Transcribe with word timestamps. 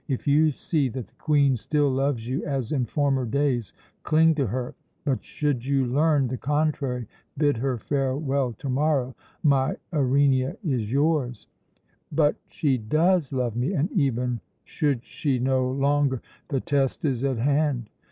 If 0.07 0.25
you 0.25 0.49
see 0.49 0.89
that 0.89 1.05
the 1.07 1.15
Queen 1.19 1.55
still 1.57 1.87
loves 1.91 2.27
you 2.27 2.43
as 2.43 2.71
in 2.71 2.85
former 2.87 3.23
days, 3.23 3.75
cling 4.01 4.33
to 4.33 4.47
her; 4.47 4.73
but 5.05 5.23
should 5.23 5.63
you 5.63 5.85
learn 5.85 6.27
the 6.27 6.37
contrary, 6.39 7.05
bid 7.37 7.57
her 7.57 7.77
farewell 7.77 8.53
to 8.53 8.67
morrow. 8.67 9.15
My 9.43 9.75
Irenia 9.93 10.57
is 10.63 10.91
yours" 10.91 11.45
"But 12.11 12.35
she 12.47 12.79
does 12.79 13.31
love 13.31 13.55
me, 13.55 13.73
and 13.73 13.91
even 13.91 14.39
should 14.63 15.05
she 15.05 15.37
no 15.37 15.69
longer" 15.69 16.23
"The 16.49 16.61
test 16.61 17.05
is 17.05 17.23
at 17.23 17.37
hand. 17.37 17.87